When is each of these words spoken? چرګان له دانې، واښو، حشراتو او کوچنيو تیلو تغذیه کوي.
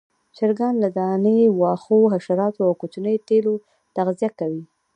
چرګان 0.37 0.75
له 0.83 0.89
دانې، 0.97 1.37
واښو، 1.59 1.99
حشراتو 2.13 2.61
او 2.67 2.73
کوچنيو 2.81 3.23
تیلو 3.27 3.53
تغذیه 3.95 4.29
کوي. 4.39 4.63